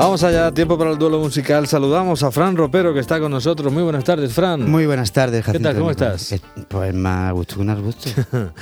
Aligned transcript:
Vamos 0.00 0.24
allá, 0.24 0.50
tiempo 0.50 0.78
para 0.78 0.92
el 0.92 0.98
duelo 0.98 1.18
musical. 1.18 1.66
Saludamos 1.66 2.22
a 2.22 2.30
Fran 2.30 2.56
Ropero 2.56 2.94
que 2.94 3.00
está 3.00 3.20
con 3.20 3.30
nosotros. 3.30 3.70
Muy 3.70 3.82
buenas 3.82 4.02
tardes, 4.02 4.32
Fran. 4.32 4.68
Muy 4.68 4.86
buenas 4.86 5.12
tardes, 5.12 5.44
Jacinto. 5.44 5.68
¿Qué 5.68 5.74
tal? 5.74 5.78
¿Cómo 5.78 5.90
estás? 5.90 6.32
Eh, 6.32 6.40
pues 6.68 6.94
más 6.94 7.30
gusto 7.34 7.56
que 7.56 7.60
un 7.60 7.82
gusto. 7.82 8.08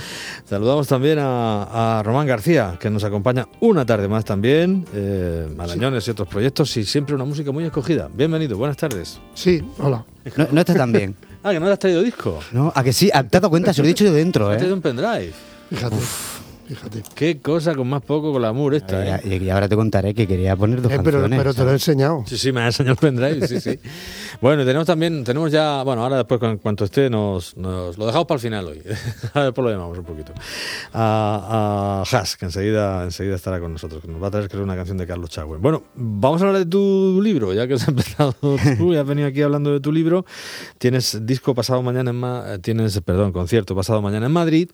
Saludamos 0.45 0.89
también 0.89 1.19
a, 1.21 2.03
Román 2.05 2.27
García, 2.27 2.77
que 2.81 2.91
nos 2.91 3.05
acompaña 3.05 3.47
una 3.61 3.87
tarde 3.87 4.09
más 4.09 4.25
también. 4.25 4.85
Eh, 4.93 5.47
Malañones 5.57 6.09
y 6.09 6.11
otros 6.11 6.27
proyectos 6.27 6.77
y 6.77 6.85
siempre 6.85 7.15
una 7.15 7.25
música 7.25 7.53
muy 7.53 7.63
escogida. 7.63 8.11
Bienvenido, 8.13 8.59
buenas 8.59 8.77
tardes. 8.77 9.21
Sí, 9.33 9.63
hola. 9.79 10.05
No, 10.35 10.49
no 10.51 10.61
está 10.61 10.75
tan 10.75 10.91
bien. 10.91 11.15
ah, 11.45 11.53
que 11.53 11.61
no 11.61 11.67
le 11.67 11.73
has 11.73 11.79
traído 11.79 12.03
disco. 12.03 12.41
No, 12.51 12.73
a 12.75 12.83
que 12.83 12.93
sí, 12.93 13.11
te 13.11 13.17
has 13.17 13.31
dado 13.31 13.49
cuenta, 13.49 13.73
se 13.73 13.81
lo 13.81 13.87
he 13.87 13.91
dicho 13.91 14.05
yo 14.05 14.13
dentro, 14.13 14.51
¿eh? 14.51 14.55
Has 14.55 14.59
traído 14.59 14.75
un 14.75 14.83
pendrive. 14.83 15.33
Fíjate. 15.71 15.97
Fíjate. 16.69 17.03
Qué 17.15 17.41
cosa 17.41 17.75
con 17.75 17.89
más 17.89 18.03
poco 18.03 18.31
con 18.31 18.43
la 18.43 18.49
amor 18.49 18.75
esta. 18.75 19.19
¿eh? 19.19 19.41
Y 19.41 19.49
ahora 19.49 19.69
te 19.69 19.75
contaré 19.75 20.13
que 20.13 20.27
quería 20.27 20.55
poner 20.55 20.83
dos 20.83 20.93
eh, 20.93 21.01
pero, 21.03 21.21
canciones. 21.21 21.39
Pero 21.39 21.55
te 21.55 21.65
lo 21.65 21.71
he 21.71 21.73
enseñado. 21.73 22.25
Sí, 22.27 22.37
sí, 22.37 22.53
me 22.53 22.61
ha 22.61 22.67
enseñado 22.67 22.93
el 22.93 22.99
pendrive, 22.99 23.49
sí, 23.49 23.59
sí. 23.59 23.79
bueno, 24.43 24.67
tenemos 24.67 24.87
también, 24.87 25.25
tenemos 25.25 25.51
ya, 25.51 25.83
bueno, 25.83 26.03
ahora 26.03 26.19
después 26.19 26.43
en 26.43 26.59
cuanto 26.59 26.85
esté, 26.85 27.09
nos, 27.09 27.57
nos 27.57 27.97
lo 27.97 28.05
dejamos 28.05 28.27
para 28.27 28.37
el 28.37 28.43
final 28.43 28.67
hoy. 28.67 28.83
ahora 29.35 29.47
después 29.47 29.65
lo 29.65 29.71
llamamos 29.71 29.99
un 29.99 30.05
poquito. 30.05 30.33
A, 30.93 32.05
a 32.13 32.19
Has, 32.19 32.37
que 32.37 32.45
enseguida, 32.45 33.05
enseguida 33.05 33.37
estará 33.37 33.61
con 33.61 33.73
nosotros, 33.73 34.03
que 34.03 34.09
nos 34.09 34.23
va 34.23 34.29
a 34.29 34.31
traer 34.31 34.49
creo 34.51 34.63
una 34.63 34.77
canción 34.77 34.99
de 34.99 35.07
Carlos 35.07 35.31
Chagüe. 35.31 35.57
Bueno, 35.57 35.85
vamos 35.95 36.43
a 36.43 36.47
hablar 36.47 36.65
de 36.65 36.71
tu 36.71 37.21
libro, 37.23 37.55
ya 37.55 37.67
que 37.67 37.75
has 37.75 37.89
empezado 37.89 38.35
tú 38.77 38.93
y 38.93 38.97
has 38.97 39.07
venido 39.07 39.27
aquí 39.27 39.41
hablando 39.41 39.73
de 39.73 39.81
tu 39.81 39.91
libro. 39.91 40.27
Tienes 40.77 41.25
disco 41.25 41.55
pasado 41.55 41.83
mañana 41.83 42.11
en 42.11 42.19
eh, 42.25 42.59
tienes, 42.59 43.01
perdón, 43.01 43.33
concierto 43.33 43.75
pasado 43.75 44.03
mañana 44.03 44.27
en 44.27 44.33
Madrid 44.33 44.69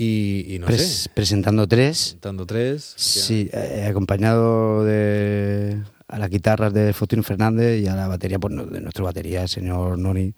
y, 0.00 0.58
no 0.60 0.68
sé. 0.68 1.10
Presentando 1.14 1.66
tres. 1.66 1.98
Presentando 1.98 2.46
tres. 2.46 2.94
Sí, 2.96 3.50
eh, 3.52 3.86
acompañado 3.88 4.84
de 4.84 5.82
a 6.08 6.18
las 6.18 6.28
guitarras 6.28 6.72
de 6.72 6.92
Faustino 6.92 7.22
Fernández 7.22 7.80
y 7.80 7.86
a 7.86 7.94
la 7.94 8.08
batería 8.08 8.38
pues, 8.38 8.54
de 8.70 8.80
nuestra 8.80 9.04
batería, 9.04 9.42
el 9.42 9.48
señor 9.48 9.96
Noni 9.98 10.34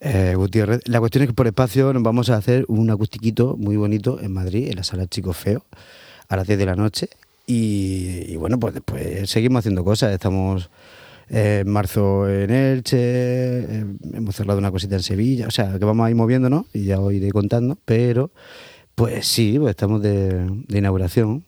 eh, 0.00 0.34
Gutiérrez. 0.36 0.82
La 0.86 1.00
cuestión 1.00 1.22
es 1.22 1.28
que 1.28 1.34
por 1.34 1.46
espacio 1.46 1.92
nos 1.92 2.02
vamos 2.02 2.28
a 2.28 2.36
hacer 2.36 2.66
un 2.68 2.90
acustiquito 2.90 3.56
muy 3.56 3.76
bonito 3.76 4.20
en 4.20 4.32
Madrid, 4.32 4.68
en 4.68 4.76
la 4.76 4.84
sala 4.84 5.06
Chico 5.06 5.32
Feo, 5.32 5.64
a 6.28 6.36
las 6.36 6.46
10 6.46 6.58
de 6.58 6.66
la 6.66 6.76
noche. 6.76 7.08
Y, 7.46 8.24
y 8.26 8.36
bueno, 8.36 8.58
pues 8.58 8.74
después 8.74 9.30
seguimos 9.30 9.60
haciendo 9.60 9.84
cosas. 9.84 10.12
Estamos 10.12 10.68
en 11.28 11.68
marzo 11.68 12.28
en 12.28 12.50
Elche, 12.50 12.98
eh, 12.98 13.84
hemos 14.12 14.36
cerrado 14.36 14.58
una 14.58 14.70
cosita 14.70 14.96
en 14.96 15.02
Sevilla, 15.02 15.48
o 15.48 15.50
sea, 15.50 15.78
que 15.78 15.84
vamos 15.84 16.06
a 16.06 16.10
ir 16.10 16.16
moviéndonos 16.16 16.66
y 16.72 16.84
ya 16.84 17.00
os 17.00 17.12
iré 17.12 17.30
contando, 17.30 17.78
pero 17.84 18.30
pues 18.94 19.26
sí, 19.26 19.56
pues 19.58 19.70
estamos 19.70 20.02
de, 20.02 20.46
inauguración. 20.68 21.44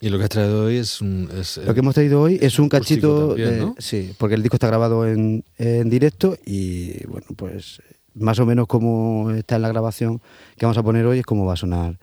Y 0.00 0.08
lo 0.08 0.18
que 0.18 0.24
has 0.24 0.30
traído 0.30 0.64
hoy 0.64 0.76
es 0.76 1.00
un... 1.00 1.28
lo 1.66 1.74
que 1.74 1.80
hemos 1.80 1.94
traído 1.94 2.22
hoy 2.22 2.38
es 2.40 2.58
un 2.58 2.68
cachito... 2.68 3.36
Sí, 3.78 4.12
porque 4.18 4.34
el 4.34 4.42
disco 4.42 4.56
está 4.56 4.68
grabado 4.68 5.06
en, 5.06 5.44
en 5.58 5.90
directo 5.90 6.36
y 6.46 7.04
bueno, 7.06 7.26
pues 7.36 7.80
más 8.14 8.38
o 8.38 8.46
menos 8.46 8.66
como 8.66 9.30
está 9.30 9.56
en 9.56 9.62
la 9.62 9.68
grabación 9.68 10.20
que 10.56 10.66
vamos 10.66 10.78
a 10.78 10.82
poner 10.82 11.06
hoy 11.06 11.20
es 11.20 11.26
como 11.26 11.44
va 11.44 11.52
a 11.52 11.56
sonar 11.56 11.98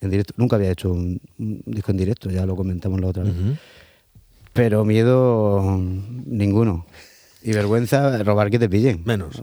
en 0.00 0.10
directo. 0.10 0.34
Nunca 0.36 0.56
había 0.56 0.70
hecho 0.70 0.92
un, 0.92 1.20
disco 1.36 1.90
en 1.90 1.96
directo, 1.96 2.30
ya 2.30 2.46
lo 2.46 2.56
comentamos 2.56 3.00
la 3.00 3.08
otra 3.08 3.24
vez. 3.24 3.34
Pero 4.58 4.84
miedo 4.84 5.78
ninguno. 6.26 6.84
Y 7.44 7.52
vergüenza 7.52 8.24
robar 8.24 8.50
que 8.50 8.58
te 8.58 8.68
pillen. 8.68 9.02
Menos. 9.04 9.40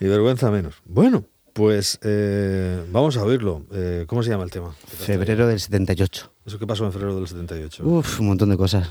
Y 0.00 0.06
vergüenza 0.06 0.50
menos. 0.50 0.76
Bueno, 0.86 1.26
pues 1.52 1.98
eh, 2.02 2.82
vamos 2.90 3.18
a 3.18 3.24
oírlo. 3.24 3.66
Eh, 3.70 4.04
¿Cómo 4.06 4.22
se 4.22 4.30
llama 4.30 4.44
el 4.44 4.50
tema? 4.50 4.74
Febrero 4.86 5.46
del 5.46 5.60
78. 5.60 6.32
¿Eso 6.46 6.58
qué 6.58 6.66
pasó 6.66 6.86
en 6.86 6.92
febrero 6.92 7.16
del 7.16 7.28
78? 7.28 7.86
Uf, 7.86 8.20
un 8.20 8.28
montón 8.28 8.48
de 8.48 8.56
cosas. 8.56 8.88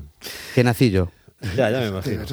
¿Qué 0.54 0.62
nací 0.62 0.92
yo? 0.92 1.10
Ya, 1.56 1.68
ya 1.68 1.80
me 1.80 1.88
imagino. 1.88 2.24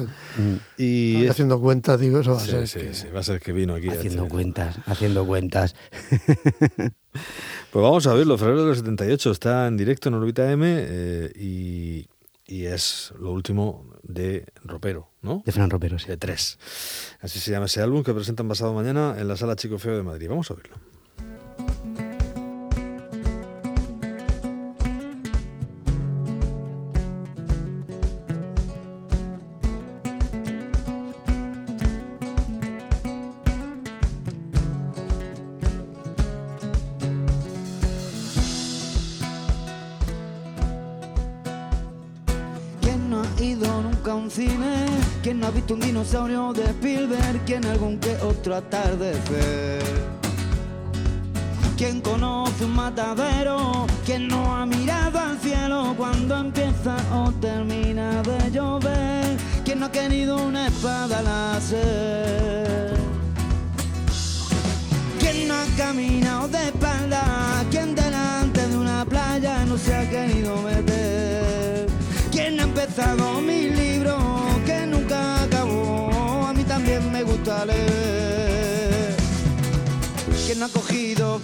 y 0.78 1.26
haciendo 1.26 1.60
cuentas, 1.60 1.98
digo, 1.98 2.20
eso 2.20 2.34
va 2.34 2.36
a 2.36 2.46
ser. 2.46 2.68
Sí, 2.68 2.80
sí, 2.92 3.08
va 3.12 3.18
a 3.18 3.24
ser 3.24 3.40
que 3.40 3.50
vino 3.50 3.74
aquí. 3.74 3.88
Haciendo 3.88 4.28
cuentas, 4.28 4.76
haciendo 4.86 5.26
cuentas. 5.26 5.74
pues 6.78 6.92
vamos 7.72 8.06
a 8.06 8.14
verlo. 8.14 8.38
Febrero 8.38 8.66
del 8.66 8.76
78 8.76 9.32
está 9.32 9.66
en 9.66 9.76
directo 9.76 10.08
en 10.08 10.14
Orbita 10.14 10.52
M 10.52 10.66
eh, 10.68 11.32
y 11.34 12.06
y 12.46 12.66
es 12.66 13.12
lo 13.18 13.32
último 13.32 13.90
de 14.02 14.46
Ropero, 14.62 15.10
¿no? 15.22 15.42
De 15.44 15.52
Fran 15.52 15.70
Ropero, 15.70 15.98
sí. 15.98 16.06
De 16.06 16.16
tres. 16.16 16.58
Así 17.20 17.40
se 17.40 17.50
llama 17.50 17.66
ese 17.66 17.82
álbum 17.82 18.04
que 18.04 18.14
presentan 18.14 18.48
pasado 18.48 18.72
mañana 18.72 19.16
en 19.18 19.28
la 19.28 19.36
Sala 19.36 19.56
Chico 19.56 19.78
Feo 19.78 19.96
de 19.96 20.02
Madrid. 20.02 20.28
Vamos 20.28 20.50
a 20.50 20.54
verlo. 20.54 20.76
Atardecer. 48.56 49.82
¿Quién 51.76 52.00
conoce 52.00 52.64
un 52.64 52.74
matadero? 52.74 53.86
¿Quién 54.04 54.28
no 54.28 54.56
ha 54.56 54.64
mirado 54.64 55.18
al 55.18 55.38
cielo 55.38 55.94
cuando 55.96 56.38
empieza 56.38 56.96
o 57.12 57.30
termina 57.32 58.22
de 58.22 58.50
llover? 58.50 59.36
¿Quién 59.64 59.80
no 59.80 59.86
ha 59.86 59.92
querido 59.92 60.36
una 60.36 60.68
espada 60.68 61.20
láser? 61.22 62.94
¿Quién 65.20 65.48
no 65.48 65.54
ha 65.54 65.66
caminado 65.76 66.48
de 66.48 66.68
espalda? 66.68 67.22
¿Quién 67.70 67.94
delante 67.94 68.66
de 68.66 68.76
una 68.76 69.04
playa 69.04 69.64
no 69.66 69.76
se 69.76 69.94
ha 69.94 70.08
querido 70.08 70.62
meter? 70.62 71.86
¿Quién 72.32 72.58
ha 72.60 72.62
empezado 72.62 73.40
mi 73.42 73.68
libro 73.68 74.16
que 74.64 74.86
nunca 74.86 75.36
me 77.16 77.22
gusta 77.22 77.64
leer. 77.64 78.35
No 80.56 80.64
ha 80.64 80.68
cogido 80.70 81.38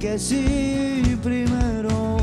que 0.00 0.18
sí 0.18 1.16
primero? 1.22 2.16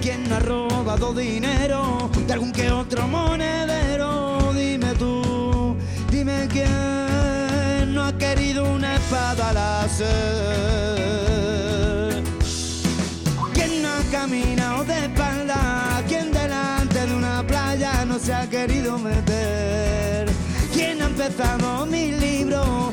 ¿Quién 0.00 0.32
ha 0.32 0.38
robado 0.40 1.12
dinero 1.12 2.10
de 2.26 2.32
algún 2.32 2.50
que 2.50 2.70
otro 2.70 3.06
monedero? 3.06 4.50
Dime 4.54 4.94
tú, 4.94 5.76
dime 6.10 6.48
quién 6.50 7.94
no 7.94 8.04
ha 8.04 8.16
querido 8.16 8.64
una 8.64 8.96
espada 8.96 9.52
láser. 9.52 10.06
¿Quién 13.52 13.82
no 13.82 13.88
ha 13.90 14.00
caminado 14.10 14.84
de 14.84 15.04
espalda? 15.04 16.02
¿Quién 16.08 16.32
delante 16.32 17.06
de 17.06 17.14
una 17.14 17.46
playa 17.46 18.06
no 18.06 18.18
se 18.18 18.32
ha 18.32 18.48
querido 18.48 18.98
meter? 18.98 19.84
empezado 21.26 21.86
mi 21.86 22.10
libro 22.10 22.83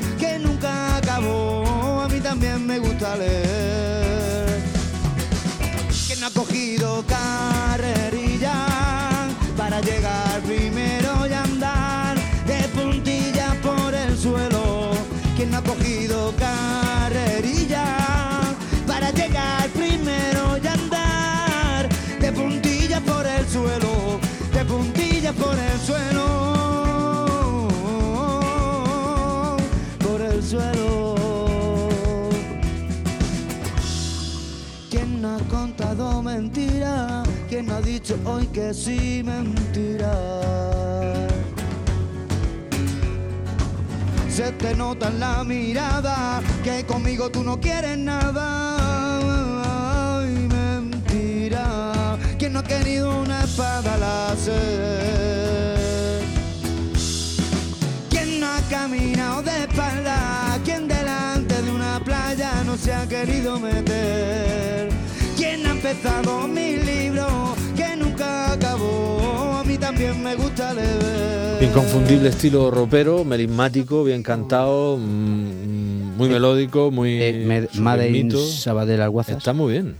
me 2.66 2.78
gusta 2.78 3.16
leer. 3.16 4.31
¿Quién 37.48 37.70
ha 37.70 37.80
dicho 37.80 38.18
hoy 38.24 38.46
que 38.46 38.72
sí 38.72 39.22
mentira? 39.24 40.12
Se 44.28 44.50
te 44.52 44.74
nota 44.74 45.08
en 45.08 45.20
la 45.20 45.44
mirada 45.44 46.40
que 46.64 46.86
conmigo 46.86 47.30
tú 47.30 47.44
no 47.44 47.60
quieres 47.60 47.98
nada. 47.98 48.78
Ay, 50.18 50.48
mentira. 50.48 52.16
¿Quién 52.38 52.54
no 52.54 52.60
ha 52.60 52.64
querido 52.64 53.20
una 53.20 53.44
espada 53.44 53.98
láser? 53.98 55.02
¿Quién 58.08 58.40
no 58.40 58.46
ha 58.46 58.60
caminado 58.70 59.42
de 59.42 59.64
espalda? 59.64 60.58
¿Quién 60.64 60.88
delante 60.88 61.60
de 61.60 61.70
una 61.70 62.00
playa 62.02 62.64
no 62.64 62.78
se 62.78 62.94
ha 62.94 63.06
querido 63.06 63.60
meter? 63.60 65.01
¿Quién 65.82 65.96
ha 65.96 65.98
empezado 65.98 66.46
mi 66.46 66.76
libro 66.76 67.26
que 67.76 67.96
nunca 67.96 68.52
acabó? 68.52 69.56
A 69.58 69.64
mí 69.64 69.76
también 69.76 70.22
me 70.22 70.36
gusta 70.36 70.72
leer. 70.72 71.60
Inconfundible 71.60 72.28
estilo 72.28 72.70
ropero, 72.70 73.24
melismático, 73.24 74.04
bien 74.04 74.22
cantado, 74.22 74.96
mm, 74.96 76.16
muy 76.16 76.28
melódico, 76.28 76.92
muy. 76.92 77.20
Eh, 77.20 77.68
Made 77.80 78.08
in. 78.10 78.30
Sabadell 78.30 79.00
Alguazas. 79.00 79.38
Está 79.38 79.52
muy 79.52 79.72
bien. 79.72 79.96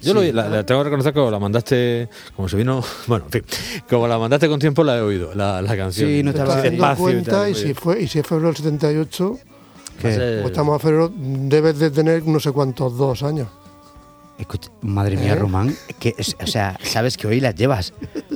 Yo 0.00 0.14
lo, 0.14 0.22
la, 0.22 0.48
la 0.48 0.64
tengo 0.64 0.80
que 0.80 0.84
reconocer 0.84 1.12
que 1.12 1.18
como 1.18 1.30
la 1.30 1.38
mandaste, 1.40 2.08
como 2.34 2.48
se 2.48 2.56
vino, 2.56 2.82
bueno, 3.06 3.26
en 3.26 3.30
fin, 3.30 3.42
como 3.90 4.08
la 4.08 4.16
mandaste 4.18 4.48
con 4.48 4.58
tiempo 4.58 4.82
la 4.82 4.96
he 4.96 5.02
oído, 5.02 5.34
la, 5.34 5.60
la 5.60 5.76
canción. 5.76 6.08
Sí, 6.08 6.22
no 6.22 6.30
estaba 6.30 6.66
y 6.66 6.78
cuenta 6.96 7.30
tal, 7.32 7.50
y 7.50 7.54
si, 7.54 7.74
fue, 7.74 8.00
y 8.00 8.08
si 8.08 8.20
es 8.20 8.26
febrero 8.26 8.48
del 8.48 8.56
78, 8.56 9.38
Que- 10.00 10.08
pues 10.40 10.44
estamos 10.52 10.76
a 10.76 10.78
febrero, 10.78 11.12
debes 11.14 11.78
de 11.80 11.90
tener 11.90 12.24
no 12.26 12.40
sé 12.40 12.50
cuántos, 12.52 12.96
dos 12.96 13.22
años. 13.22 13.48
Escucha, 14.38 14.70
madre 14.82 15.16
mía, 15.16 15.32
¿Eh? 15.32 15.36
Román, 15.36 15.74
que, 15.98 16.14
o 16.40 16.46
sea, 16.46 16.78
sabes 16.82 17.16
que 17.16 17.26
hoy 17.26 17.40
las 17.40 17.54
llevas 17.56 17.92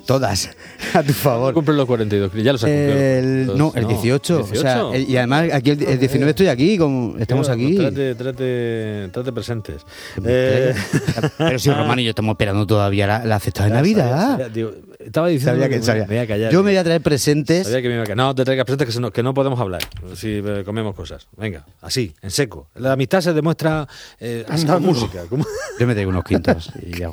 todas 0.06 0.50
a 0.94 1.02
tu 1.02 1.12
favor. 1.12 1.54
Cumplen 1.54 1.76
los 1.76 1.86
42, 1.86 2.32
ya 2.34 2.52
los 2.52 2.62
has 2.64 2.70
cumplido. 2.70 2.92
El, 3.00 3.46
Los- 3.46 3.56
no, 3.56 3.72
el 3.74 3.86
18. 3.88 4.40
O 4.40 4.46
sea, 4.46 4.52
18. 4.84 4.94
el- 4.94 5.10
y 5.10 5.16
además 5.16 5.48
aquí 5.52 5.70
el, 5.70 5.82
el 5.82 5.98
19 5.98 6.30
estoy 6.30 6.48
aquí, 6.48 6.78
como, 6.78 7.16
estamos 7.18 7.48
aquí. 7.48 7.76
Trate, 7.76 8.14
trate, 8.14 9.08
trate 9.12 9.32
presentes. 9.32 9.82
Eh, 10.24 10.74
Pero 11.38 11.58
si 11.58 11.70
Román 11.70 11.98
y 11.98 12.04
yo 12.04 12.10
estamos 12.10 12.32
esperando 12.34 12.66
todavía 12.66 13.06
la, 13.06 13.24
la 13.24 13.38
cesta 13.40 13.64
de 13.64 13.70
ya 13.70 13.74
Navidad. 13.76 14.10
sabía, 14.10 14.30
sabía, 14.30 14.48
digo, 14.48 14.70
estaba 14.98 15.28
diciendo 15.28 15.52
Sabía 15.54 15.68
que 15.68 15.76
me- 15.78 15.82
sabía. 15.82 16.06
me 16.06 16.14
iba 16.14 16.22
a 16.22 16.26
callar. 16.26 16.52
Yo 16.52 16.62
me 16.62 16.70
voy 16.70 16.76
a 16.78 16.84
traer 16.84 17.00
presentes. 17.00 17.64
Sabía 17.66 17.82
que 17.82 17.88
me 17.88 17.94
iba 17.94 18.02
a 18.04 18.06
callar. 18.06 18.16
No 18.16 18.34
te 18.34 18.44
traigas 18.44 18.64
presentes 18.66 18.94
que, 18.94 19.00
no, 19.00 19.10
que 19.10 19.22
no 19.22 19.34
podemos 19.34 19.58
hablar 19.60 19.82
si 20.14 20.40
eh, 20.44 20.62
comemos 20.64 20.94
cosas. 20.94 21.26
Venga, 21.36 21.64
así, 21.80 22.12
en 22.22 22.30
seco. 22.30 22.68
La 22.76 22.92
amistad 22.92 23.20
se 23.20 23.32
demuestra 23.32 23.88
eh, 24.20 24.44
así 24.48 24.66
con 24.66 24.82
música. 24.84 25.22
como- 25.28 25.44
Yo 25.78 25.86
me 25.86 25.94
traigo 25.94 26.10
unos 26.10 26.24
quintos 26.24 26.70
y 26.86 26.98
ya. 26.98 27.10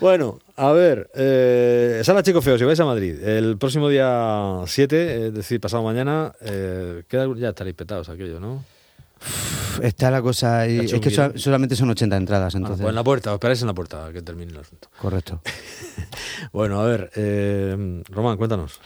Bueno, 0.00 0.38
a 0.56 0.72
ver, 0.72 1.10
eh, 1.14 2.02
Sala 2.04 2.22
Chico 2.22 2.42
Feo, 2.42 2.58
si 2.58 2.64
vais 2.64 2.78
a 2.80 2.84
Madrid, 2.84 3.18
el 3.22 3.56
próximo 3.56 3.88
día 3.88 4.60
7, 4.66 5.28
es 5.28 5.34
decir, 5.34 5.58
pasado 5.60 5.82
mañana, 5.82 6.32
eh, 6.42 7.02
queda- 7.08 7.26
ya 7.36 7.48
estaréis 7.50 7.76
petados 7.76 8.08
aquello, 8.10 8.38
¿no? 8.38 8.62
Está 9.82 10.10
la 10.10 10.20
cosa. 10.20 10.60
Ha 10.60 10.66
es 10.66 10.92
que 11.00 11.10
so- 11.10 11.32
solamente 11.38 11.74
son 11.76 11.88
80 11.90 12.16
entradas, 12.16 12.54
Ah, 12.54 12.58
entonces. 12.58 12.82
pues 12.82 12.90
en 12.90 12.94
la 12.94 13.04
puerta, 13.04 13.30
os 13.30 13.34
esperáis 13.36 13.60
en 13.62 13.66
la 13.68 13.74
puerta 13.74 14.10
que 14.12 14.20
termine 14.20 14.52
el 14.52 14.58
asunto. 14.58 14.88
Correcto. 15.00 15.40
Bueno, 16.52 16.80
a 16.80 16.84
ver, 16.86 17.10
eh, 17.16 18.02
Román, 18.10 18.36
cuéntanos. 18.36 18.78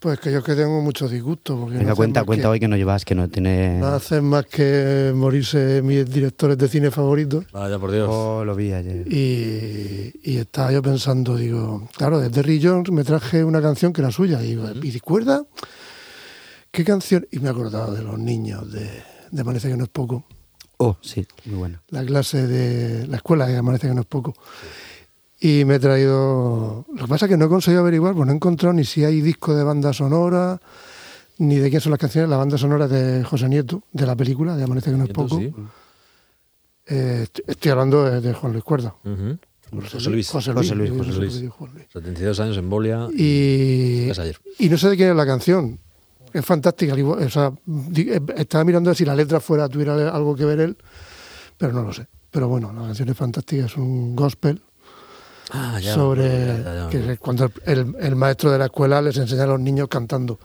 Pues 0.00 0.18
que 0.18 0.32
yo 0.32 0.42
que 0.42 0.54
tengo 0.54 0.80
mucho 0.80 1.06
disgusto. 1.08 1.56
Porque 1.58 1.74
no 1.74 1.78
Venga, 1.80 1.92
hacen 1.92 1.96
cuenta, 1.96 2.24
cuenta 2.24 2.42
que- 2.44 2.48
hoy 2.48 2.60
que 2.60 2.68
no 2.68 2.76
llevas, 2.76 3.04
que 3.04 3.14
no 3.14 3.28
tiene. 3.28 3.78
No 3.78 3.88
hacen 3.88 4.24
más 4.24 4.46
que 4.46 5.12
morirse 5.14 5.82
mis 5.82 6.10
directores 6.10 6.56
de 6.56 6.68
cine 6.68 6.90
favoritos. 6.90 7.44
Vaya 7.52 7.78
por 7.78 7.92
Dios. 7.92 8.08
Oh, 8.10 8.42
lo 8.44 8.56
vi 8.56 8.72
ayer. 8.72 9.06
Y, 9.12 10.10
y 10.22 10.38
estaba 10.38 10.72
yo 10.72 10.80
pensando, 10.80 11.36
digo, 11.36 11.86
claro, 11.96 12.18
de 12.18 12.30
Terry 12.30 12.60
Jones 12.62 12.90
me 12.90 13.04
traje 13.04 13.44
una 13.44 13.60
canción 13.60 13.92
que 13.92 14.00
era 14.00 14.10
suya. 14.10 14.42
Y 14.42 14.48
digo, 14.54 14.64
¿y 14.82 14.90
recuerda 14.90 15.44
qué 16.70 16.82
canción? 16.82 17.26
Y 17.30 17.38
me 17.40 17.48
he 17.48 17.50
acordado 17.50 17.92
de 17.94 18.02
los 18.02 18.18
niños 18.18 18.72
de, 18.72 18.88
de 19.30 19.40
Amanece 19.42 19.68
que 19.68 19.76
no 19.76 19.84
es 19.84 19.90
poco. 19.90 20.24
Oh, 20.78 20.96
sí, 21.02 21.26
muy 21.44 21.58
bueno. 21.58 21.80
La 21.90 22.02
clase 22.06 22.46
de 22.46 23.06
la 23.06 23.16
escuela 23.18 23.46
de 23.46 23.58
Amanece 23.58 23.86
que 23.88 23.92
no 23.94 24.00
es 24.00 24.06
poco. 24.06 24.32
Y 25.40 25.64
me 25.64 25.76
he 25.76 25.80
traído. 25.80 26.84
Lo 26.94 27.04
que 27.04 27.08
pasa 27.08 27.24
es 27.24 27.30
que 27.30 27.38
no 27.38 27.46
he 27.46 27.48
conseguido 27.48 27.80
averiguar, 27.80 28.14
pues 28.14 28.26
no 28.26 28.32
he 28.32 28.36
encontrado 28.36 28.74
ni 28.74 28.84
si 28.84 29.04
hay 29.04 29.22
disco 29.22 29.54
de 29.54 29.64
banda 29.64 29.94
sonora, 29.94 30.60
ni 31.38 31.56
de 31.56 31.70
quién 31.70 31.80
son 31.80 31.90
las 31.90 31.98
canciones. 31.98 32.28
La 32.28 32.36
banda 32.36 32.58
sonora 32.58 32.84
es 32.84 32.90
de 32.90 33.24
José 33.24 33.48
Nieto, 33.48 33.82
de 33.90 34.06
la 34.06 34.14
película 34.14 34.54
de 34.54 34.64
Amanece 34.64 34.90
que 34.90 34.98
no 34.98 35.04
es 35.04 35.10
poco. 35.10 35.38
sí. 35.38 35.52
Eh, 36.92 37.26
estoy, 37.46 37.70
hablando 37.70 38.04
de, 38.04 38.20
de 38.20 38.34
Juan 38.34 38.52
Luis 38.52 38.64
Cuerda. 38.64 38.94
José 39.70 40.10
Luis. 40.10 40.28
José 40.28 40.52
José 40.52 40.74
Luis, 40.74 40.90
José 40.90 41.12
sé 41.12 41.18
Luis. 41.18 41.32
por 41.32 41.36
qué 41.36 41.40
digo 41.40 41.52
Juan 41.52 41.74
Luis. 41.74 41.86
72 41.92 42.40
años 42.40 42.56
en 42.56 42.68
Bolia. 42.68 43.08
Y, 43.16 44.10
no 44.68 44.76
sé 44.76 44.88
de 44.88 44.96
quién 44.96 45.10
es 45.10 45.16
la 45.16 45.26
canción. 45.26 45.78
Es 46.32 46.44
fantástica. 46.44 46.94
O 46.94 47.30
sea, 47.30 47.52
eh, 47.96 48.20
estaba 48.36 48.64
mirando 48.64 48.94
si 48.94 49.04
la 49.04 49.14
letra 49.14 49.40
fuera, 49.40 49.68
tuviera 49.68 50.10
algo 50.10 50.34
que 50.34 50.44
ver 50.44 50.60
él, 50.60 50.76
pero 51.56 51.72
no 51.72 51.82
lo 51.82 51.92
sé. 51.92 52.06
Pero 52.30 52.48
bueno, 52.48 52.72
la 52.72 52.82
canción 52.82 53.08
es 53.08 53.16
fantástica, 53.16 53.66
es 53.66 53.76
un 53.76 54.14
gospel 54.14 54.60
Ah, 55.50 55.78
ya, 55.80 55.94
sobre 55.94 56.28
ya, 56.28 56.62
ya, 56.62 56.74
ya. 56.74 56.88
que 56.88 57.16
cuando 57.18 57.50
el, 57.64 57.94
el 57.98 58.16
maestro 58.16 58.50
de 58.50 58.58
la 58.58 58.66
escuela 58.66 59.02
les 59.02 59.16
enseña 59.16 59.44
a 59.44 59.46
los 59.46 59.60
niños 59.60 59.88
cantando. 59.88 60.38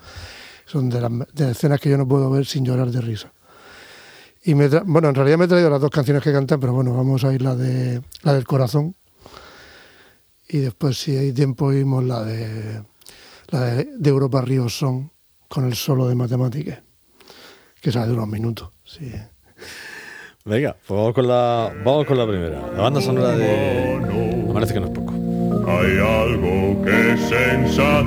Son 0.66 0.90
de 0.90 1.00
las, 1.00 1.12
de 1.34 1.52
escenas 1.52 1.80
que 1.80 1.90
yo 1.90 1.98
no 1.98 2.08
puedo 2.08 2.30
ver 2.30 2.46
sin 2.46 2.66
llorar 2.66 2.90
de 2.90 3.02
risa. 3.02 3.32
Y 4.44 4.56
me 4.56 4.68
bueno, 4.68 5.10
en 5.10 5.16
realidad 5.16 5.38
me 5.38 5.46
he 5.46 5.48
traído 5.48 5.70
las 5.70 5.82
dos 5.82 5.90
canciones 5.90 6.24
que 6.24 6.32
cantan, 6.32 6.60
pero 6.60 6.74
bueno, 6.74 6.94
vamos 6.96 7.24
a 7.24 7.34
ir 7.34 7.42
la 7.42 7.56
de 7.56 8.02
la 8.24 8.34
del 8.34 8.46
corazón. 8.46 8.96
Y 10.48 10.60
después, 10.60 10.98
si 10.98 11.18
hay 11.18 11.32
tiempo, 11.34 11.66
oímos 11.66 12.04
la 12.04 12.24
de 12.24 12.84
la 13.50 13.62
de, 13.62 13.90
de 13.98 14.10
Europa 14.10 14.42
Río 14.42 14.70
Son 14.70 15.12
con 15.48 15.66
el 15.66 15.76
solo 15.76 16.08
de 16.08 16.16
matemáticas, 16.16 16.80
que 17.82 17.92
sale 17.92 18.08
de 18.08 18.14
unos 18.14 18.28
minutos. 18.28 18.72
Sí. 18.84 19.12
Venga, 20.44 20.76
pues 20.86 20.98
vamos 21.00 21.14
con 21.16 21.28
la, 21.28 21.74
vamos 21.84 22.06
con 22.06 22.18
la 22.18 22.28
primera. 22.28 22.72
La 22.72 22.82
banda 22.84 23.02
sonora 23.02 23.36
de. 23.36 24.15
Parece 24.56 24.74
que 24.74 24.80
no 24.80 24.86
es 24.86 24.94
poco. 24.94 25.12
Hay 25.70 25.98
algo 26.00 26.82
que 26.86 27.12
es 27.12 27.20
sensacional. 27.20 28.06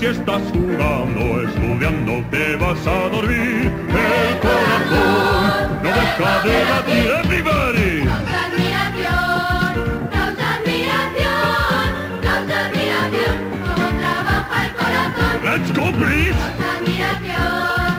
Si 0.00 0.06
estás 0.06 0.42
jugando, 0.50 1.42
estudiando, 1.42 2.24
te 2.30 2.56
vas 2.56 2.86
a 2.86 3.08
dormir. 3.10 3.70
El 3.90 4.38
corazón 4.40 5.78
no 5.82 5.90
deja 6.00 6.32
de 6.42 6.64
latir, 6.70 7.10
everybody. 7.22 7.92
Causa 8.06 8.38
admiración, 8.46 10.08
causa 10.10 10.46
admiración, 10.54 11.88
causa 12.22 12.56
admiración. 12.64 13.34
Cómo 13.66 13.88
trabaja 14.00 14.56
el 14.64 14.72
corazón. 14.80 15.32
Let's 15.44 15.70
go, 15.78 15.86
please. 15.92 16.32
Causa 16.32 16.68
admiración, 16.78 17.89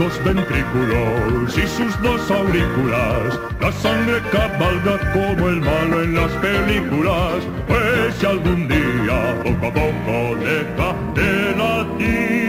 dos 0.00 0.24
ventrículos 0.24 1.58
y 1.58 1.66
sus 1.76 2.02
dos 2.02 2.30
aurículas, 2.30 3.38
la 3.60 3.70
sangre 3.70 4.18
cabalga 4.32 4.98
como 5.12 5.48
el 5.50 5.60
malo 5.60 6.02
en 6.02 6.14
las 6.14 6.32
películas. 6.46 7.44
Pues 7.68 8.14
si 8.18 8.24
algún 8.24 8.66
día 8.66 9.36
poco 9.44 9.66
a 9.66 9.72
poco 9.74 10.36
deja 10.40 10.88
de 11.14 11.56
latir, 11.60 12.39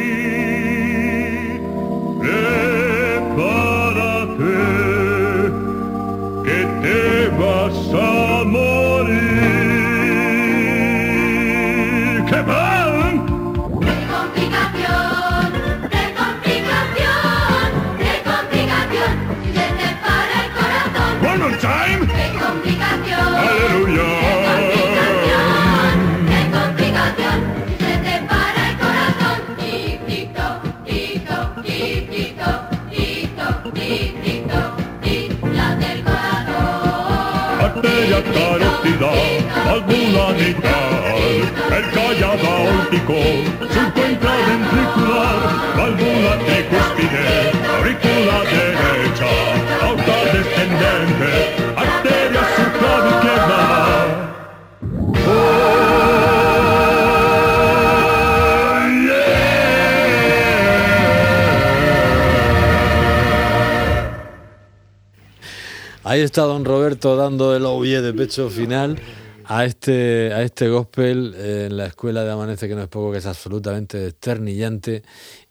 Ahí 66.12 66.20
está 66.20 66.42
don 66.42 66.66
Roberto 66.66 67.16
dando 67.16 67.56
el 67.56 67.66
oye 67.66 68.02
de 68.02 68.14
pecho 68.14 68.50
final 68.50 69.00
a 69.46 69.64
este, 69.64 70.34
a 70.34 70.42
este 70.42 70.68
gospel 70.68 71.34
eh, 71.38 71.68
en 71.70 71.78
la 71.78 71.86
escuela 71.86 72.26
de 72.26 72.32
Amanece, 72.34 72.68
que 72.68 72.76
no 72.76 72.82
es 72.82 72.90
poco, 72.90 73.14
que 73.14 73.20
es 73.20 73.26
absolutamente 73.26 73.98
desternillante 73.98 75.04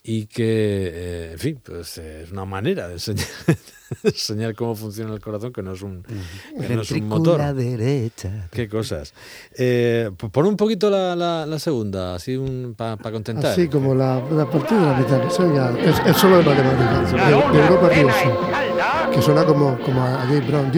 y 0.02 0.26
que, 0.26 0.90
eh, 0.92 1.32
en 1.32 1.38
fin, 1.38 1.60
pues 1.64 1.96
eh, 1.96 2.24
es 2.24 2.32
una 2.32 2.44
manera 2.44 2.88
de 2.88 2.92
enseñar, 2.92 3.26
de 4.02 4.10
enseñar 4.10 4.54
cómo 4.54 4.74
funciona 4.74 5.14
el 5.14 5.20
corazón, 5.20 5.50
que 5.50 5.62
no 5.62 5.72
es 5.72 5.80
un, 5.80 6.02
que 6.02 6.76
no 6.76 6.82
es 6.82 6.90
un 6.90 7.08
motor. 7.08 7.54
Derecha. 7.54 8.50
Qué 8.52 8.68
cosas. 8.68 9.14
Eh, 9.56 10.10
pues 10.14 10.30
pon 10.30 10.44
un 10.44 10.58
poquito 10.58 10.90
la, 10.90 11.16
la, 11.16 11.46
la 11.46 11.58
segunda, 11.58 12.16
así 12.16 12.38
para 12.76 12.98
contentar. 13.10 13.52
Así 13.52 13.66
como 13.66 13.94
la, 13.94 14.22
la 14.30 14.44
partida 14.44 14.78
de 14.78 14.86
la 14.88 14.98
mitad. 14.98 15.26
Eso 15.26 15.54
ya 15.54 15.70
es, 15.70 15.98
es 16.04 16.16
solo 16.18 16.36
de 16.36 16.44
matemáticas. 16.44 17.12
De, 17.12 17.58
de 17.58 17.66
Europa. 17.66 18.69
Que 19.12 19.20
suena 19.20 19.44
como, 19.44 19.78
como 19.78 20.02
a 20.02 20.24
Jay 20.28 20.40
Brown. 20.40 20.70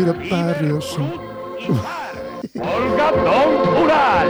Olga 2.55 3.13
Don 3.25 3.83
Ural. 3.85 4.29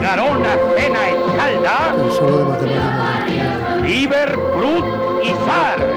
Garona 0.00 0.52
Cena 0.76 1.08
Escalda. 1.08 1.94
El 2.04 2.12
solo 2.12 2.38
de 2.38 2.44
matemáticas. 2.44 3.88
Iber 3.88 4.36
Brut 4.36 4.84
y 5.22 5.28
Zar. 5.46 5.93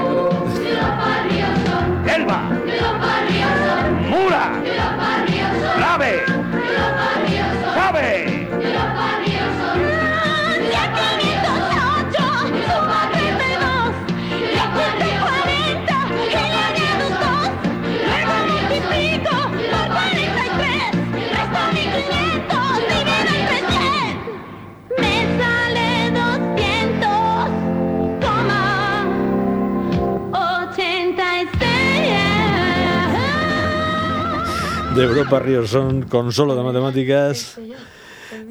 De 34.98 35.04
Europa 35.04 35.40
Ríos 35.40 35.70
son 35.70 36.04
con 36.04 36.32
solo 36.32 36.56
de 36.56 36.64
matemáticas. 36.64 37.58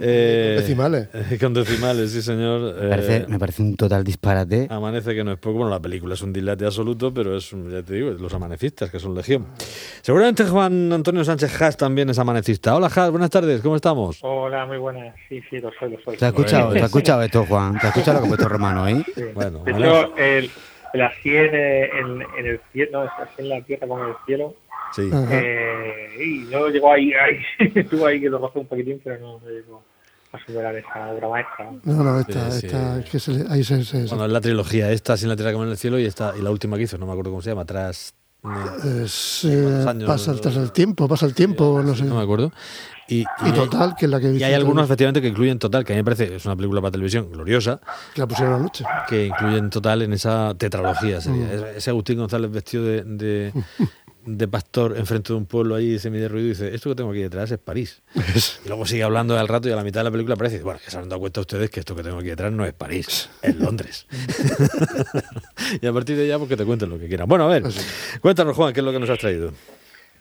eh, 0.00 0.56
Decimales. 0.58 1.08
con 1.40 1.52
decimales, 1.54 2.10
sí, 2.12 2.22
señor. 2.22 2.74
Me 2.80 2.88
parece, 2.88 3.16
Eh, 3.16 3.24
me 3.28 3.38
parece 3.38 3.62
un 3.62 3.76
total 3.76 4.04
disparate. 4.04 4.66
Amanece 4.70 5.14
que 5.14 5.24
no 5.24 5.32
es 5.32 5.38
poco, 5.38 5.58
bueno, 5.58 5.70
la 5.70 5.80
película 5.80 6.14
es 6.14 6.22
un 6.22 6.32
dilate 6.32 6.64
absoluto, 6.64 7.12
pero 7.12 7.36
es, 7.36 7.52
un- 7.52 7.70
ya 7.70 7.82
te 7.82 7.94
digo, 7.94 8.10
los 8.10 8.32
amanecistas, 8.32 8.90
que 8.90 8.98
son 8.98 9.14
legión. 9.14 9.46
Seguramente 10.02 10.44
Juan 10.44 10.92
Antonio 10.92 11.24
Sánchez 11.24 11.60
Haas 11.60 11.76
también 11.76 12.08
es 12.10 12.18
amanecista. 12.18 12.74
Hola 12.76 12.86
Haas, 12.94 13.10
buenas 13.10 13.30
tardes, 13.30 13.60
¿cómo 13.60 13.76
estamos? 13.76 14.18
Hola, 14.22 14.66
muy 14.66 14.78
buenas. 14.78 15.14
Sí, 15.28 15.40
sí, 15.50 15.58
lo 15.58 15.70
soy, 15.78 15.90
lo 15.90 16.00
soy. 16.02 16.16
¿Te 16.16 16.24
has 16.26 16.32
escuchado, 16.32 16.66
Bueno. 16.66 16.74
¿te 16.74 16.80
has 16.80 16.86
escuchado 16.86 17.22
esto, 17.22 17.44
Juan? 17.46 17.72
¿Te 17.78 17.86
has 17.86 17.96
escuchado 17.96 18.14
lo 18.14 18.20
que 18.20 18.26
ha 18.26 18.28
puesto 18.30 18.48
Romano 18.48 18.84
ahí? 18.84 19.02
Sí. 19.14 19.24
Bueno, 19.34 19.62
de 19.64 19.72
vale. 19.72 19.86
hecho, 19.88 20.16
el, 20.16 20.50
el 20.94 21.02
así 21.02 21.28
en, 21.36 21.54
eh, 21.54 21.90
en, 22.00 22.22
en 22.38 22.46
el 22.46 22.60
cielo, 22.72 22.90
no, 23.04 23.10
así 23.22 23.32
en 23.38 23.48
la 23.50 23.60
tierra 23.62 23.86
como 23.86 24.02
en 24.04 24.10
el 24.10 24.16
cielo. 24.24 24.54
Sí. 24.96 25.10
Eh, 25.12 26.08
y 26.18 26.38
no 26.50 26.68
llegó 26.68 26.92
ahí, 26.92 27.12
ahí 27.12 27.38
estuvo 27.74 28.06
ahí 28.06 28.20
que 28.20 28.28
lo 28.30 28.38
rozó 28.38 28.60
un 28.60 28.66
poquitín, 28.66 29.00
pero 29.04 29.18
no, 29.20 29.38
no 29.40 29.48
llegó 29.50 29.84
a 30.32 30.38
superar 30.44 30.74
esa 30.74 31.10
obra 31.10 31.28
maestra. 31.28 31.70
No, 31.84 32.02
no, 32.02 32.18
esta, 32.20 32.50
Sí, 32.50 32.60
sí. 32.60 32.66
esta, 32.66 32.98
es 32.98 33.10
que 33.10 33.18
se 33.20 33.30
le- 33.32 33.44
ahí 33.50 33.62
se, 33.62 33.84
se, 33.84 34.02
se- 34.02 34.08
Bueno, 34.08 34.24
es 34.26 34.32
la 34.32 34.40
trilogía 34.40 34.90
esta, 34.90 35.16
Sin 35.16 35.28
la 35.28 35.36
tierra 35.36 35.52
como 35.52 35.64
en 35.64 35.70
el 35.70 35.76
cielo, 35.76 35.98
y 35.98 36.04
esta 36.06 36.32
y 36.38 36.42
la 36.42 36.50
última 36.50 36.76
que 36.76 36.84
hizo, 36.84 36.98
no 36.98 37.06
me 37.06 37.12
acuerdo 37.12 37.30
cómo 37.30 37.42
se 37.42 37.50
llama, 37.50 37.64
tras... 37.64 38.14
eh, 38.44 39.02
es, 39.04 39.44
eh, 39.44 39.84
años, 39.88 40.04
pasa, 40.08 40.32
no? 40.32 40.38
tras 40.38 40.56
el 40.56 40.72
tiempo, 40.72 41.06
pasa 41.08 41.26
el 41.26 41.34
tiempo, 41.34 41.82
no 41.84 41.94
sé. 41.94 42.04
No 42.04 42.16
me 42.16 42.22
acuerdo. 42.22 42.52
Y, 43.08 43.20
Y 43.20 43.52
Total, 43.54 43.94
que 43.96 44.06
es 44.06 44.10
la 44.10 44.18
que 44.18 44.32
Y 44.32 44.42
hay 44.42 44.52
algunos, 44.54 44.78
todo, 44.82 44.84
efectivamente, 44.86 45.20
que 45.22 45.28
incluyen 45.28 45.58
Total, 45.60 45.84
que 45.84 45.92
a 45.92 45.96
mí 45.96 46.00
me 46.00 46.04
parece, 46.04 46.34
es 46.36 46.44
una 46.44 46.56
película 46.56 46.80
para 46.80 46.90
televisión 46.90 47.30
gloriosa, 47.30 47.80
que 48.14 48.20
la 48.20 48.26
pusieron 48.26 48.54
anoche. 48.54 48.84
que 49.08 49.26
incluyen 49.26 49.70
Total 49.70 50.02
en 50.02 50.12
esa 50.12 50.54
tetralogía. 50.58 51.20
Sería. 51.20 51.44
Mm. 51.46 51.50
Ese- 51.52 51.76
Ese 51.78 51.90
Agustín 51.90 52.18
González 52.18 52.50
vestido 52.50 52.84
de, 52.84 53.04
de, 53.04 53.52
de 54.26 54.48
pastor 54.48 54.96
enfrente 54.96 55.32
de 55.32 55.38
un 55.38 55.46
pueblo 55.46 55.76
ahí 55.76 55.98
semi-derruido 55.98 56.46
y 56.46 56.50
dice, 56.50 56.74
esto 56.74 56.90
que 56.90 56.96
tengo 56.96 57.10
aquí 57.10 57.20
detrás 57.20 57.50
es 57.50 57.58
París. 57.58 58.02
Y 58.64 58.68
luego 58.68 58.84
sigue 58.84 59.04
hablando 59.04 59.38
al 59.38 59.48
rato 59.48 59.68
y 59.68 59.72
a 59.72 59.76
la 59.76 59.84
mitad 59.84 60.00
de 60.00 60.04
la 60.04 60.10
película 60.10 60.34
aparece 60.34 60.56
y 60.56 60.58
dice, 60.58 60.64
bueno, 60.64 60.80
que 60.84 60.90
se 60.90 60.98
han 60.98 61.08
dado 61.08 61.20
cuenta 61.20 61.40
ustedes 61.40 61.70
que 61.70 61.80
esto 61.80 61.94
que 61.94 62.02
tengo 62.02 62.18
aquí 62.18 62.28
detrás 62.28 62.52
no 62.52 62.64
es 62.64 62.72
París, 62.72 63.30
es 63.42 63.54
Londres. 63.56 64.06
y 65.80 65.86
a 65.86 65.92
partir 65.92 66.16
de 66.16 66.24
allá, 66.24 66.38
pues 66.38 66.50
que 66.50 66.56
te 66.56 66.64
cuenten 66.64 66.90
lo 66.90 66.98
que 66.98 67.06
quieran. 67.06 67.28
Bueno, 67.28 67.44
a 67.44 67.48
ver, 67.48 67.62
cuéntanos, 68.20 68.56
Juan, 68.56 68.72
¿qué 68.74 68.80
es 68.80 68.84
lo 68.84 68.92
que 68.92 68.98
nos 68.98 69.10
has 69.10 69.18
traído? 69.18 69.52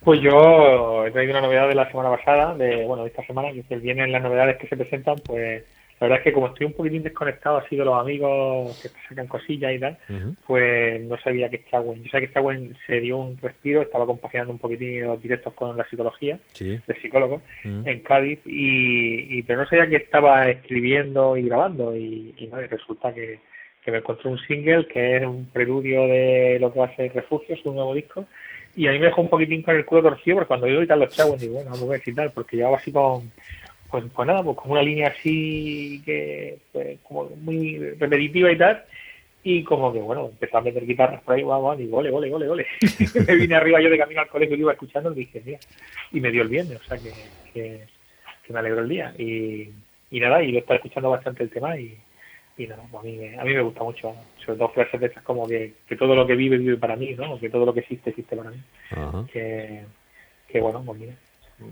Pues 0.03 0.21
yo 0.21 1.05
he 1.05 1.11
traído 1.11 1.31
una 1.31 1.41
novedad 1.41 1.67
de 1.67 1.73
la 1.73 1.89
semana 1.89 2.11
pasada, 2.15 2.53
de 2.53 2.85
bueno, 2.85 3.03
de 3.03 3.09
esta 3.09 3.25
semana, 3.25 3.51
que 3.51 3.63
se 3.63 3.77
vienen 3.77 4.11
las 4.11 4.21
novedades 4.21 4.57
que 4.57 4.67
se 4.67 4.77
presentan, 4.77 5.15
pues 5.25 5.63
la 5.99 6.07
verdad 6.07 6.17
es 6.19 6.23
que 6.25 6.33
como 6.33 6.47
estoy 6.47 6.65
un 6.67 6.73
poquitín 6.73 7.03
desconectado 7.03 7.57
así 7.57 7.75
de 7.77 7.85
los 7.85 7.99
amigos 7.99 8.77
que 8.81 8.89
sacan 9.07 9.27
cosillas 9.27 9.73
y 9.73 9.79
tal, 9.79 9.97
pues 10.45 11.01
no 11.01 11.17
sabía 11.19 11.49
que 11.49 11.63
Chagüen. 11.71 12.03
Yo 12.03 12.09
sabía 12.11 12.27
que 12.27 12.33
Chagüen 12.33 12.75
se 12.85 12.99
dio 12.99 13.17
un 13.17 13.37
respiro, 13.37 13.81
estaba 13.81 14.05
compaginando 14.05 14.51
un 14.51 14.59
poquitín 14.59 15.03
los 15.05 15.21
directos 15.21 15.53
con 15.53 15.77
la 15.77 15.85
psicología, 15.89 16.37
Sí. 16.51 16.79
de 16.85 16.95
psicólogo, 17.01 17.41
en 17.63 17.99
Cádiz, 18.01 18.39
y, 18.45 19.37
y- 19.37 19.43
pero 19.43 19.61
no 19.61 19.67
sabía 19.67 19.87
que 19.87 19.95
estaba 19.95 20.49
escribiendo 20.49 21.37
y 21.37 21.43
grabando, 21.47 21.95
y, 21.95 22.33
y, 22.37 22.47
no, 22.47 22.61
y 22.61 22.65
resulta 22.67 23.13
que, 23.13 23.39
que 23.83 23.91
me 23.91 23.99
encontré 23.99 24.29
un 24.29 24.39
single 24.39 24.87
que 24.87 25.17
es 25.17 25.23
un 25.25 25.45
preludio 25.53 26.07
de 26.07 26.57
lo 26.59 26.73
que 26.73 26.79
va 26.79 26.87
a 26.87 26.95
ser 26.97 27.13
Refugio, 27.13 27.55
su 27.57 27.71
nuevo 27.73 27.93
disco, 27.95 28.25
y 28.75 28.87
a 28.87 28.91
mí 28.91 28.99
me 28.99 29.05
dejó 29.05 29.21
un 29.21 29.29
poquitín 29.29 29.61
con 29.61 29.77
el 29.77 29.85
culo 29.85 30.01
torcido, 30.03 30.35
porque 30.35 30.47
cuando 30.49 30.67
yo 30.67 30.81
y 30.81 30.87
tal 30.87 30.99
los 30.99 31.15
Chagüen, 31.15 31.39
digo, 31.39 31.53
bueno, 31.53 31.69
vamos 31.71 31.87
a 31.87 31.91
ver 31.93 32.01
si 32.01 32.13
tal, 32.13 32.31
porque 32.33 32.57
llevaba 32.57 32.75
así 32.77 32.91
con 32.91 33.31
pues, 33.89 34.03
pues 34.13 34.27
nada, 34.27 34.43
pues 34.43 34.57
como 34.57 34.73
una 34.73 34.83
línea 34.83 35.07
así 35.09 36.01
que 36.05 36.57
pues, 36.71 36.99
como 37.03 37.29
muy 37.37 37.77
repetitiva 37.99 38.51
y 38.51 38.57
tal, 38.57 38.83
y 39.43 39.63
como 39.63 39.93
que 39.93 39.99
bueno, 39.99 40.25
empezó 40.27 40.57
a 40.57 40.61
meter 40.61 40.85
guitarras 40.85 41.21
por 41.21 41.35
ahí, 41.35 41.43
guau, 41.43 41.61
guau, 41.61 41.79
y 41.79 41.87
ole, 41.91 42.09
ole, 42.11 42.33
ole, 42.33 42.49
ole. 42.49 42.65
me 43.27 43.35
vine 43.35 43.55
arriba 43.55 43.81
yo 43.81 43.89
de 43.89 43.97
camino 43.97 44.21
al 44.21 44.27
colegio 44.29 44.55
que 44.55 44.61
iba 44.61 44.71
escuchando 44.73 45.11
y 45.11 45.15
dije, 45.15 45.41
mira, 45.45 45.59
y 46.11 46.19
me 46.19 46.31
dio 46.31 46.41
el 46.41 46.49
viernes, 46.49 46.79
o 46.81 46.83
sea 46.85 46.97
que, 46.97 47.13
que, 47.53 47.81
que 48.45 48.53
me 48.53 48.59
alegró 48.59 48.81
el 48.81 48.89
día. 48.89 49.13
Y, 49.17 49.69
y 50.11 50.19
nada, 50.19 50.41
y 50.43 50.51
lo 50.51 50.59
estaba 50.59 50.75
escuchando 50.77 51.09
bastante 51.11 51.43
el 51.43 51.49
tema 51.49 51.77
y, 51.77 51.95
y 52.57 52.67
nada, 52.67 52.83
pues 52.89 53.03
a 53.03 53.05
mí, 53.05 53.17
me- 53.17 53.39
a 53.39 53.43
mí 53.43 53.53
me 53.53 53.61
gusta 53.61 53.83
mucho, 53.83 54.15
sobre 54.43 54.57
todo 54.57 54.69
frases 54.69 54.99
de 54.99 55.07
esas 55.07 55.23
como 55.23 55.47
que, 55.47 55.73
que 55.87 55.95
todo 55.95 56.15
lo 56.15 56.25
que 56.25 56.35
vive, 56.35 56.57
vive 56.57 56.77
para 56.77 56.95
mí, 56.95 57.13
¿no? 57.15 57.39
Que 57.39 57.49
todo 57.49 57.65
lo 57.65 57.73
que 57.73 57.81
existe, 57.81 58.09
existe 58.11 58.35
para 58.35 58.49
mí. 58.51 58.57
Que, 59.31 59.81
que 60.47 60.59
bueno, 60.61 60.81
pues 60.85 60.99
mira, 60.99 61.13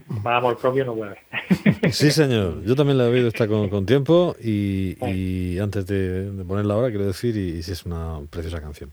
más 0.08 0.38
amor 0.38 0.58
propio 0.58 0.86
no 0.86 0.94
puede 0.96 1.12
haber. 1.12 1.94
Sí, 1.94 2.12
señor. 2.12 2.64
Yo 2.64 2.76
también 2.76 2.98
la 2.98 3.06
he 3.06 3.08
oído 3.10 3.28
esta 3.28 3.48
con, 3.48 3.70
con 3.70 3.86
tiempo 3.86 4.36
y, 4.42 4.98
y 5.08 5.60
antes 5.60 5.86
de, 5.86 6.32
de 6.32 6.46
ponerla 6.46 6.74
ahora, 6.76 6.90
quiero 6.90 7.06
decir, 7.06 7.36
y, 7.36 7.58
y 7.58 7.64
sí 7.64 7.72
es 7.74 7.86
una 7.86 8.20
preciosa 8.30 8.62
canción. 8.62 8.92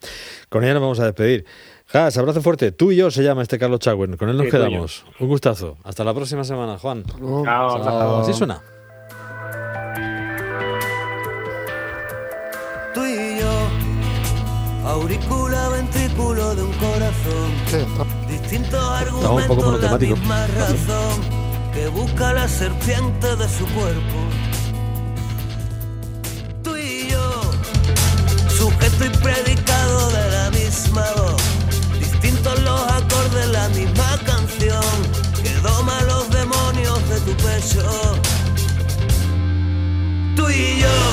Con 0.48 0.64
ella 0.64 0.74
nos 0.74 0.82
vamos 0.82 1.00
a 1.00 1.04
despedir. 1.04 1.44
Has, 1.92 2.16
abrazo 2.18 2.40
fuerte. 2.42 2.70
Tú 2.72 2.92
y 2.92 2.96
yo 2.96 3.10
se 3.10 3.22
llama 3.22 3.42
este 3.42 3.58
Carlos 3.58 3.80
Chagüen. 3.80 4.16
Con 4.16 4.28
él 4.28 4.36
nos 4.36 4.46
Sí, 4.46 4.52
quedamos. 4.52 5.04
Un 5.18 5.28
gustazo. 5.28 5.76
Hasta 5.84 6.04
la 6.04 6.14
próxima 6.14 6.44
semana, 6.44 6.78
Juan. 6.78 7.04
Chao. 7.04 8.20
Así 8.20 8.32
suena. 8.32 8.60
Tú 12.94 13.04
y 13.04 13.38
yo, 13.40 14.88
aurícula, 14.88 15.68
ventrículo 15.70 16.54
de 16.54 16.62
un 16.62 16.72
corazón. 16.72 17.50
Sí, 17.66 17.78
Distintos 18.50 18.82
un 18.82 18.96
argumentos, 18.96 19.46
poco 19.46 19.60
la 19.60 19.66
monotemático. 19.68 20.16
misma 20.16 20.46
razón 20.48 21.20
que 21.72 21.86
busca 21.86 22.32
la 22.32 22.48
serpiente 22.48 23.36
de 23.36 23.48
su 23.48 23.64
cuerpo. 23.66 24.18
Tú 26.64 26.76
y 26.76 27.06
yo, 27.10 27.42
sujeto 28.48 29.04
y 29.04 29.08
predicado 29.18 30.10
de 30.10 30.30
la 30.30 30.50
misma 30.50 31.04
voz, 31.16 31.40
distintos 32.00 32.60
los 32.62 32.80
acordes, 32.90 33.46
la 33.52 33.68
misma 33.68 34.18
canción 34.26 34.82
que 35.44 35.54
doma 35.60 36.00
los 36.08 36.28
demonios 36.30 37.08
de 37.08 37.20
tu 37.20 37.36
pecho. 37.44 37.88
Tú 40.34 40.50
y 40.50 40.80
yo, 40.80 41.09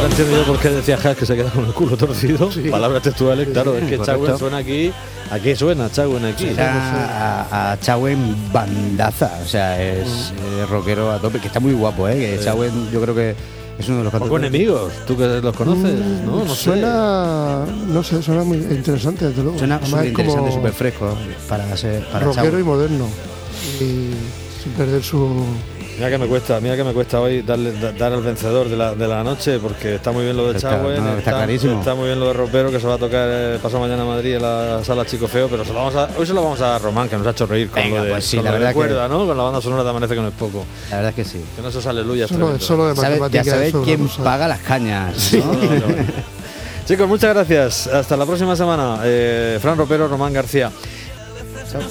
Ahora 0.00 0.12
entiendo 0.12 0.36
yo 0.38 0.44
por 0.46 0.58
qué 0.58 0.70
decía 0.70 0.98
Haas 1.04 1.14
que 1.14 1.26
se 1.26 1.36
queda 1.36 1.50
con 1.50 1.66
el 1.66 1.74
culo 1.74 1.94
torcido. 1.94 2.48
Palabras 2.70 3.02
textuales, 3.02 3.48
claro, 3.50 3.76
es 3.76 3.84
que. 3.84 3.98
Chagüen 3.98 4.38
suena 4.38 4.56
aquí. 4.56 4.90
¿A 5.30 5.38
qué 5.38 5.54
suena 5.54 5.92
Chagüen 5.92 6.24
aquí? 6.24 6.46
Era 6.48 7.44
a, 7.50 7.72
a 7.72 7.80
Chauen 7.80 8.34
bandaza, 8.50 9.30
o 9.44 9.46
sea, 9.46 9.80
es 9.80 10.32
eh, 10.32 10.64
rockero 10.70 11.10
a 11.12 11.18
tope, 11.18 11.38
que 11.38 11.48
está 11.48 11.60
muy 11.60 11.74
guapo, 11.74 12.08
¿eh? 12.08 12.14
Que 12.38 12.42
Chauen 12.42 12.90
yo 12.90 13.00
creo 13.02 13.14
que 13.14 13.34
es 13.78 13.88
uno 13.88 13.98
de 13.98 14.04
los 14.04 14.12
cantantes- 14.14 14.38
enemigos, 14.38 14.90
tú 15.06 15.18
que 15.18 15.26
los 15.42 15.54
conoces, 15.54 16.00
¿no? 16.24 16.44
No 16.46 16.54
sé. 16.54 16.64
suena, 16.64 17.66
no 17.88 18.02
sé, 18.02 18.22
suena 18.22 18.42
muy 18.42 18.56
interesante, 18.56 19.26
desde 19.26 19.42
luego. 19.42 19.58
Suena 19.58 19.78
súper 19.84 20.04
es 20.04 20.08
interesante, 20.08 20.40
como 20.40 20.56
súper 20.56 20.72
fresco 20.72 21.14
para 21.46 21.76
ser 21.76 22.06
para 22.06 22.24
rockero 22.24 22.58
y 22.58 22.62
moderno. 22.62 23.06
Y 23.78 24.10
sin 24.62 24.72
perder 24.78 25.02
su. 25.02 25.44
Mira 25.96 26.08
que 26.08 26.16
me 26.18 26.26
cuesta, 26.28 26.60
mira 26.60 26.76
que 26.76 26.84
me 26.84 26.92
cuesta 26.94 27.20
hoy 27.20 27.42
darle, 27.42 27.72
da- 27.78 27.92
dar 27.92 28.12
al 28.14 28.22
vencedor 28.22 28.68
de 28.70 28.76
la, 28.76 28.94
de 28.94 29.06
la 29.06 29.22
noche, 29.22 29.58
porque 29.58 29.96
está 29.96 30.12
muy 30.12 30.24
bien 30.24 30.34
lo 30.36 30.50
de 30.50 30.56
Está- 30.56 30.78
no, 30.78 30.90
está 31.18 31.30
clarísimo. 31.32 31.78
está 31.78 31.94
muy 31.94 32.06
bien 32.06 32.18
lo 32.18 32.28
de 32.28 32.32
Ropero, 32.32 32.70
que 32.70 32.80
se 32.80 32.86
va 32.86 32.94
a 32.94 32.98
tocar 32.98 33.28
eh, 33.30 33.58
pasado 33.62 33.80
mañana 33.82 34.02
en 34.02 34.08
Madrid 34.08 34.36
en 34.36 34.42
la 34.42 34.80
sala 34.82 35.04
Chico 35.04 35.28
Feo, 35.28 35.48
pero 35.48 35.62
se 35.62 35.72
lo 35.74 35.78
vamos 35.80 35.94
a, 35.96 36.08
hoy 36.16 36.24
se 36.26 36.32
lo 36.32 36.42
vamos 36.42 36.58
a 36.62 36.66
dar 36.68 36.74
a 36.76 36.78
Román, 36.78 37.06
que 37.08 37.18
nos 37.18 37.26
ha 37.26 37.30
hecho 37.30 37.44
reír 37.44 37.68
con 37.68 37.82
Venga, 37.82 37.98
lo 37.98 38.04
de, 38.04 38.10
pues 38.12 38.24
sí, 38.24 38.36
con 38.36 38.44
la 38.46 38.50
lo 38.52 38.54
de 38.54 38.58
verdad 38.60 38.70
que- 38.70 38.74
cuerda, 38.76 39.08
¿no? 39.08 39.26
Con 39.26 39.36
la 39.36 39.42
banda 39.42 39.60
sonora 39.60 39.84
de 39.84 39.90
Amanece 39.90 40.14
que 40.14 40.20
no 40.22 40.28
es 40.28 40.34
poco. 40.34 40.64
La 40.90 40.96
verdad 40.96 41.10
es 41.10 41.16
que 41.16 41.24
sí. 41.24 41.44
Que 41.54 41.60
no 41.60 41.70
se 41.70 41.86
aleluya. 41.88 42.26
Solo, 42.28 42.58
solo 42.58 42.88
de 42.88 42.94
Sabe- 42.96 43.16
ya 43.16 43.20
matemáticas. 43.20 43.46
sabéis 43.54 43.74
quién 43.84 44.08
a- 44.20 44.24
paga 44.24 44.48
las 44.48 44.60
cañas. 44.60 45.32
¿no? 45.34 45.52
Chicos, 46.86 47.06
muchas 47.08 47.34
gracias. 47.34 47.86
Hasta 47.88 48.16
la 48.16 48.24
próxima 48.24 48.56
semana. 48.56 49.00
Eh, 49.04 49.58
Fran 49.60 49.76
Ropero, 49.76 50.08
Román 50.08 50.32
García. 50.32 50.72
Chao. 51.70 51.82